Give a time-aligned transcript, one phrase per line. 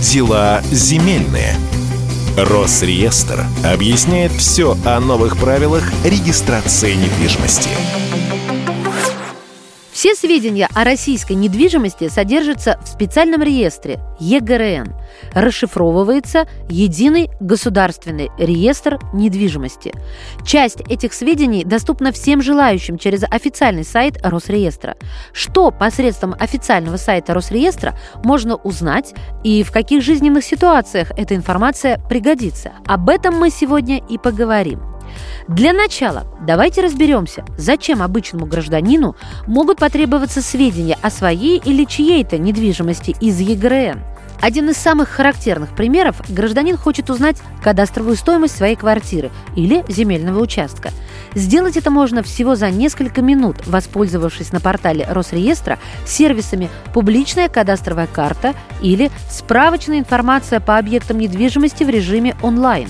[0.00, 1.56] Дела земельные.
[2.36, 7.70] Росреестр объясняет все о новых правилах регистрации недвижимости.
[9.98, 14.94] Все сведения о российской недвижимости содержатся в специальном реестре ЕГРН.
[15.32, 19.92] Расшифровывается Единый государственный реестр недвижимости.
[20.46, 24.94] Часть этих сведений доступна всем желающим через официальный сайт Росреестра.
[25.32, 32.70] Что посредством официального сайта Росреестра можно узнать и в каких жизненных ситуациях эта информация пригодится?
[32.86, 34.80] Об этом мы сегодня и поговорим.
[35.48, 39.16] Для начала давайте разберемся, зачем обычному гражданину
[39.46, 44.02] могут потребоваться сведения о своей или чьей-то недвижимости из ЕГРН.
[44.42, 50.90] Один из самых характерных примеров– гражданин хочет узнать кадастровую стоимость своей квартиры или земельного участка.
[51.34, 58.54] Сделать это можно всего за несколько минут, воспользовавшись на портале Росреестра сервисами «Публичная кадастровая карта»
[58.82, 62.88] или «Справочная информация по объектам недвижимости в режиме онлайн».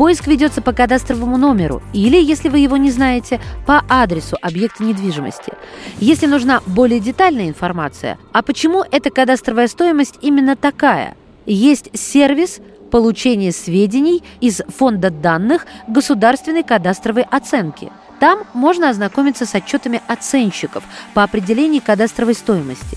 [0.00, 5.52] Поиск ведется по кадастровому номеру или, если вы его не знаете, по адресу объекта недвижимости.
[5.98, 13.52] Если нужна более детальная информация, а почему эта кадастровая стоимость именно такая, есть сервис получения
[13.52, 17.92] сведений из фонда данных государственной кадастровой оценки.
[18.20, 22.96] Там можно ознакомиться с отчетами оценщиков по определению кадастровой стоимости.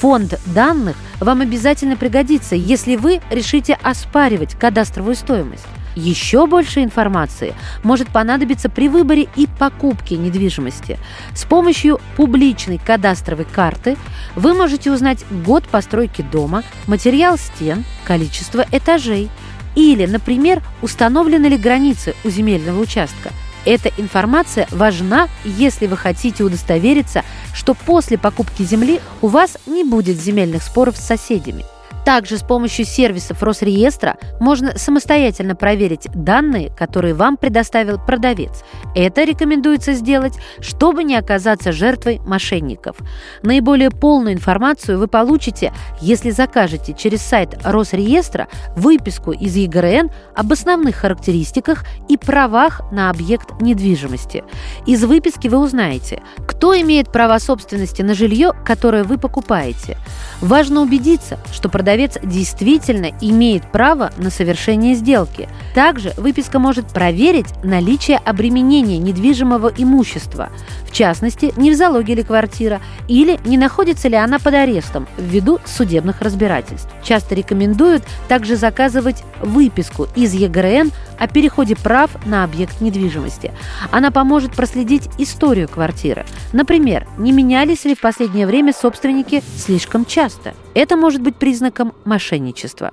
[0.00, 5.66] Фонд данных вам обязательно пригодится, если вы решите оспаривать кадастровую стоимость.
[5.98, 10.96] Еще больше информации может понадобиться при выборе и покупке недвижимости.
[11.34, 13.96] С помощью публичной кадастровой карты
[14.36, 19.28] вы можете узнать год постройки дома, материал стен, количество этажей
[19.74, 23.30] или, например, установлены ли границы у земельного участка.
[23.64, 30.16] Эта информация важна, если вы хотите удостовериться, что после покупки земли у вас не будет
[30.20, 31.66] земельных споров с соседями.
[32.08, 38.64] Также с помощью сервисов Росреестра можно самостоятельно проверить данные, которые вам предоставил продавец.
[38.94, 42.96] Это рекомендуется сделать, чтобы не оказаться жертвой мошенников.
[43.42, 50.96] Наиболее полную информацию вы получите, если закажете через сайт Росреестра выписку из ЕГРН об основных
[50.96, 54.44] характеристиках и правах на объект недвижимости.
[54.86, 59.98] Из выписки вы узнаете, кто имеет право собственности на жилье, которое вы покупаете.
[60.40, 65.48] Важно убедиться, что продавец продавец действительно имеет право на совершение сделки.
[65.74, 70.50] Также выписка может проверить наличие обременения недвижимого имущества,
[70.86, 75.58] в частности, не в залоге ли квартира или не находится ли она под арестом ввиду
[75.64, 76.88] судебных разбирательств.
[77.02, 83.50] Часто рекомендуют также заказывать выписку из ЕГРН о переходе прав на объект недвижимости.
[83.90, 86.24] Она поможет проследить историю квартиры.
[86.52, 90.54] Например, не менялись ли в последнее время собственники слишком часто.
[90.74, 92.92] Это может быть признаком мошенничества.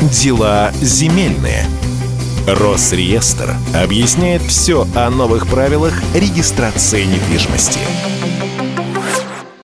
[0.00, 1.64] Дела земельные.
[2.46, 7.80] Росреестр объясняет все о новых правилах регистрации недвижимости.